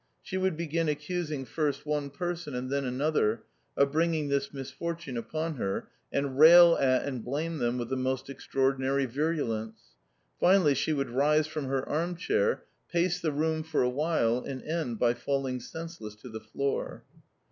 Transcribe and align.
She 0.23 0.35
would 0.35 0.57
begin 0.57 0.89
accusing 0.89 1.45
first 1.45 1.85
one 1.85 2.09
person, 2.09 2.55
and 2.55 2.71
then 2.71 2.85
another, 2.85 3.43
of 3.77 3.91
bringing 3.91 4.29
this 4.29 4.51
misfortune 4.51 5.15
upon 5.15 5.57
her, 5.57 5.89
and 6.11 6.39
rail 6.39 6.75
at 6.77 7.05
and 7.05 7.23
blame 7.23 7.59
them 7.59 7.77
with 7.77 7.89
the 7.89 7.95
most 7.95 8.27
extraordinary 8.27 9.05
virulence. 9.05 9.79
Finally 10.39 10.73
she 10.73 10.91
would 10.91 11.11
rise 11.11 11.45
from 11.45 11.65
her 11.65 11.87
arm 11.87 12.15
chair, 12.15 12.63
pace 12.91 13.21
the 13.21 13.31
room 13.31 13.61
for 13.61 13.83
a 13.83 13.89
while, 13.89 14.39
and 14.39 14.63
end 14.63 14.97
by 14.97 15.13
falling 15.13 15.59
senseless 15.59 16.15
to 16.15 16.29
the 16.29 16.41
floor. 16.41 17.03